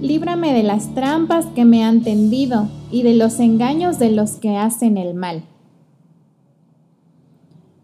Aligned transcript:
líbrame 0.00 0.52
de 0.52 0.62
las 0.62 0.94
trampas 0.94 1.46
que 1.46 1.64
me 1.64 1.84
han 1.84 2.02
tendido 2.02 2.68
y 2.90 3.02
de 3.02 3.14
los 3.14 3.38
engaños 3.38 3.98
de 3.98 4.10
los 4.10 4.32
que 4.32 4.56
hacen 4.56 4.96
el 4.96 5.14
mal. 5.14 5.42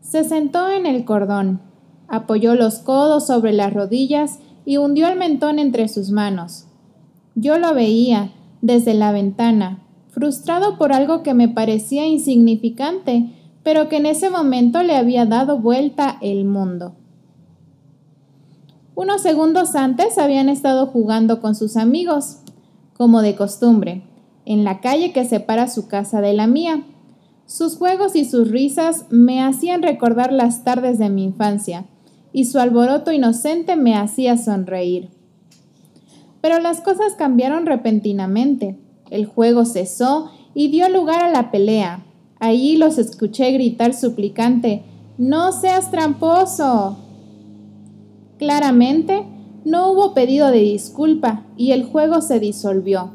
Se 0.00 0.24
sentó 0.24 0.70
en 0.70 0.86
el 0.86 1.04
cordón, 1.04 1.60
apoyó 2.08 2.56
los 2.56 2.80
codos 2.80 3.26
sobre 3.26 3.52
las 3.52 3.72
rodillas 3.72 4.40
y 4.64 4.76
hundió 4.76 5.08
el 5.08 5.16
mentón 5.16 5.58
entre 5.58 5.88
sus 5.88 6.10
manos. 6.10 6.66
Yo 7.36 7.58
lo 7.58 7.74
veía 7.74 8.32
desde 8.60 8.94
la 8.94 9.12
ventana, 9.12 9.78
frustrado 10.08 10.76
por 10.76 10.92
algo 10.92 11.22
que 11.22 11.32
me 11.32 11.48
parecía 11.48 12.06
insignificante, 12.06 13.30
pero 13.62 13.88
que 13.88 13.98
en 13.98 14.06
ese 14.06 14.30
momento 14.30 14.82
le 14.82 14.96
había 14.96 15.26
dado 15.26 15.58
vuelta 15.58 16.18
el 16.20 16.44
mundo. 16.44 16.96
Unos 19.02 19.22
segundos 19.22 19.76
antes 19.76 20.18
habían 20.18 20.50
estado 20.50 20.88
jugando 20.88 21.40
con 21.40 21.54
sus 21.54 21.78
amigos, 21.78 22.40
como 22.92 23.22
de 23.22 23.34
costumbre, 23.34 24.02
en 24.44 24.62
la 24.62 24.82
calle 24.82 25.14
que 25.14 25.24
separa 25.24 25.68
su 25.68 25.88
casa 25.88 26.20
de 26.20 26.34
la 26.34 26.46
mía. 26.46 26.84
Sus 27.46 27.78
juegos 27.78 28.14
y 28.14 28.26
sus 28.26 28.50
risas 28.50 29.06
me 29.08 29.42
hacían 29.42 29.82
recordar 29.82 30.34
las 30.34 30.64
tardes 30.64 30.98
de 30.98 31.08
mi 31.08 31.24
infancia, 31.24 31.86
y 32.34 32.44
su 32.44 32.58
alboroto 32.58 33.10
inocente 33.10 33.74
me 33.74 33.96
hacía 33.96 34.36
sonreír. 34.36 35.08
Pero 36.42 36.58
las 36.58 36.82
cosas 36.82 37.14
cambiaron 37.16 37.64
repentinamente. 37.64 38.78
El 39.08 39.24
juego 39.24 39.64
cesó 39.64 40.30
y 40.52 40.68
dio 40.68 40.90
lugar 40.90 41.24
a 41.24 41.30
la 41.30 41.50
pelea. 41.50 42.04
Allí 42.38 42.76
los 42.76 42.98
escuché 42.98 43.50
gritar 43.52 43.94
suplicante 43.94 44.82
No 45.16 45.52
seas 45.52 45.90
tramposo. 45.90 46.98
Claramente, 48.40 49.26
no 49.66 49.92
hubo 49.92 50.14
pedido 50.14 50.50
de 50.50 50.60
disculpa 50.60 51.44
y 51.58 51.72
el 51.72 51.84
juego 51.84 52.22
se 52.22 52.40
disolvió. 52.40 53.10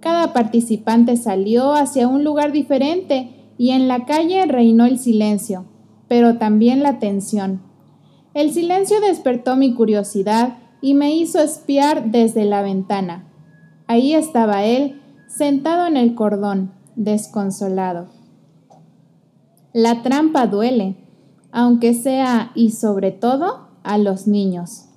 Cada 0.00 0.32
participante 0.32 1.16
salió 1.16 1.74
hacia 1.74 2.08
un 2.08 2.24
lugar 2.24 2.50
diferente 2.50 3.30
y 3.56 3.70
en 3.70 3.86
la 3.86 4.04
calle 4.04 4.44
reinó 4.46 4.84
el 4.84 4.98
silencio, 4.98 5.66
pero 6.08 6.38
también 6.38 6.82
la 6.82 6.98
tensión. 6.98 7.62
El 8.34 8.52
silencio 8.52 9.00
despertó 9.00 9.54
mi 9.54 9.74
curiosidad 9.74 10.58
y 10.80 10.94
me 10.94 11.14
hizo 11.14 11.38
espiar 11.38 12.10
desde 12.10 12.46
la 12.46 12.62
ventana. 12.62 13.28
Ahí 13.86 14.12
estaba 14.12 14.64
él, 14.64 15.00
sentado 15.28 15.86
en 15.86 15.96
el 15.96 16.16
cordón, 16.16 16.72
desconsolado. 16.96 18.08
La 19.72 20.02
trampa 20.02 20.48
duele, 20.48 20.96
aunque 21.52 21.94
sea 21.94 22.50
y 22.56 22.72
sobre 22.72 23.12
todo 23.12 23.65
a 23.86 23.98
los 23.98 24.26
niños. 24.26 24.88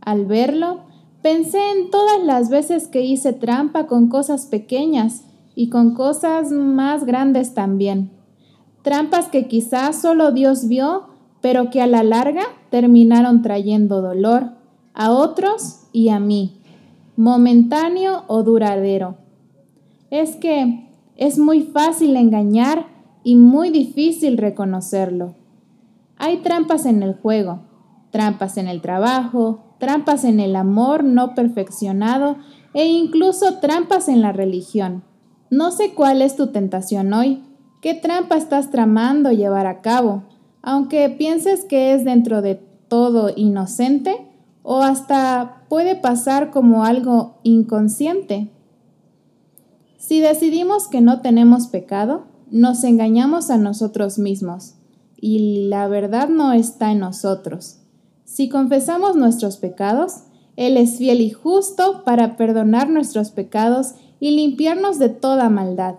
Al 0.00 0.26
verlo, 0.26 0.80
pensé 1.22 1.58
en 1.70 1.90
todas 1.90 2.24
las 2.24 2.50
veces 2.50 2.88
que 2.88 3.02
hice 3.02 3.32
trampa 3.32 3.86
con 3.86 4.08
cosas 4.08 4.46
pequeñas 4.46 5.24
y 5.54 5.68
con 5.68 5.94
cosas 5.94 6.50
más 6.50 7.04
grandes 7.04 7.54
también. 7.54 8.10
Trampas 8.82 9.28
que 9.28 9.46
quizás 9.46 10.00
solo 10.00 10.32
Dios 10.32 10.66
vio, 10.66 11.04
pero 11.40 11.70
que 11.70 11.80
a 11.80 11.86
la 11.86 12.02
larga 12.02 12.42
terminaron 12.70 13.42
trayendo 13.42 14.02
dolor 14.02 14.52
a 14.94 15.12
otros 15.12 15.84
y 15.92 16.08
a 16.08 16.18
mí, 16.18 16.60
momentáneo 17.16 18.24
o 18.26 18.42
duradero. 18.42 19.16
Es 20.10 20.36
que 20.36 20.88
es 21.16 21.38
muy 21.38 21.62
fácil 21.62 22.16
engañar 22.16 22.86
y 23.22 23.36
muy 23.36 23.70
difícil 23.70 24.38
reconocerlo. 24.38 25.34
Hay 26.16 26.38
trampas 26.38 26.86
en 26.86 27.02
el 27.02 27.14
juego, 27.14 27.60
trampas 28.14 28.58
en 28.58 28.68
el 28.68 28.80
trabajo, 28.80 29.74
trampas 29.78 30.22
en 30.22 30.38
el 30.38 30.54
amor 30.54 31.02
no 31.02 31.34
perfeccionado 31.34 32.36
e 32.72 32.86
incluso 32.86 33.58
trampas 33.58 34.08
en 34.08 34.22
la 34.22 34.30
religión. 34.30 35.02
No 35.50 35.72
sé 35.72 35.94
cuál 35.94 36.22
es 36.22 36.36
tu 36.36 36.46
tentación 36.52 37.12
hoy, 37.12 37.42
qué 37.82 37.92
trampa 37.92 38.36
estás 38.36 38.70
tramando 38.70 39.32
llevar 39.32 39.66
a 39.66 39.80
cabo, 39.80 40.22
aunque 40.62 41.10
pienses 41.10 41.64
que 41.64 41.92
es 41.92 42.04
dentro 42.04 42.40
de 42.40 42.54
todo 42.86 43.32
inocente 43.34 44.14
o 44.62 44.82
hasta 44.82 45.64
puede 45.68 45.96
pasar 45.96 46.52
como 46.52 46.84
algo 46.84 47.40
inconsciente. 47.42 48.52
Si 49.98 50.20
decidimos 50.20 50.86
que 50.86 51.00
no 51.00 51.20
tenemos 51.20 51.66
pecado, 51.66 52.26
nos 52.48 52.84
engañamos 52.84 53.50
a 53.50 53.58
nosotros 53.58 54.20
mismos 54.20 54.76
y 55.16 55.66
la 55.68 55.88
verdad 55.88 56.28
no 56.28 56.52
está 56.52 56.92
en 56.92 57.00
nosotros. 57.00 57.80
Si 58.24 58.48
confesamos 58.48 59.16
nuestros 59.16 59.58
pecados, 59.58 60.24
Él 60.56 60.76
es 60.76 60.98
fiel 60.98 61.20
y 61.20 61.30
justo 61.30 62.02
para 62.04 62.36
perdonar 62.36 62.88
nuestros 62.88 63.30
pecados 63.30 63.94
y 64.20 64.30
limpiarnos 64.30 64.98
de 64.98 65.10
toda 65.10 65.50
maldad. 65.50 65.96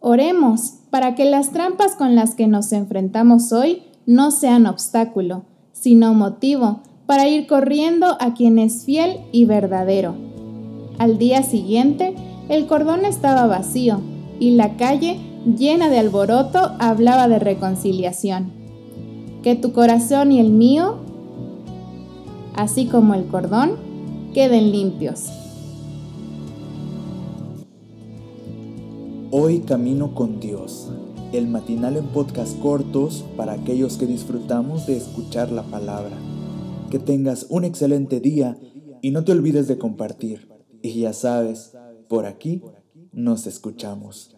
Oremos 0.00 0.74
para 0.90 1.14
que 1.14 1.24
las 1.24 1.50
trampas 1.50 1.96
con 1.96 2.14
las 2.14 2.34
que 2.34 2.46
nos 2.46 2.72
enfrentamos 2.72 3.52
hoy 3.52 3.82
no 4.06 4.30
sean 4.30 4.66
obstáculo, 4.66 5.44
sino 5.72 6.12
motivo 6.14 6.80
para 7.06 7.28
ir 7.28 7.46
corriendo 7.46 8.16
a 8.20 8.34
quien 8.34 8.58
es 8.58 8.84
fiel 8.84 9.20
y 9.32 9.44
verdadero. 9.44 10.14
Al 10.98 11.18
día 11.18 11.42
siguiente, 11.42 12.14
el 12.48 12.66
cordón 12.66 13.04
estaba 13.04 13.46
vacío 13.46 14.00
y 14.40 14.52
la 14.52 14.76
calle, 14.76 15.18
llena 15.56 15.88
de 15.88 15.98
alboroto, 15.98 16.72
hablaba 16.78 17.28
de 17.28 17.38
reconciliación. 17.38 18.63
Que 19.44 19.54
tu 19.54 19.72
corazón 19.72 20.32
y 20.32 20.40
el 20.40 20.50
mío 20.50 21.04
así 22.54 22.86
como 22.86 23.14
el 23.14 23.26
cordón, 23.26 23.72
queden 24.32 24.70
limpios. 24.72 25.26
Hoy 29.30 29.60
camino 29.60 30.14
con 30.14 30.38
Dios, 30.40 30.88
el 31.32 31.48
matinal 31.48 31.96
en 31.96 32.06
podcast 32.06 32.58
cortos 32.60 33.24
para 33.36 33.52
aquellos 33.52 33.96
que 33.96 34.06
disfrutamos 34.06 34.86
de 34.86 34.96
escuchar 34.96 35.50
la 35.50 35.64
palabra. 35.64 36.16
Que 36.90 36.98
tengas 36.98 37.46
un 37.50 37.64
excelente 37.64 38.20
día 38.20 38.56
y 39.02 39.10
no 39.10 39.24
te 39.24 39.32
olvides 39.32 39.66
de 39.66 39.76
compartir. 39.76 40.48
Y 40.80 41.00
ya 41.00 41.12
sabes, 41.12 41.76
por 42.08 42.26
aquí 42.26 42.62
nos 43.12 43.46
escuchamos. 43.46 44.36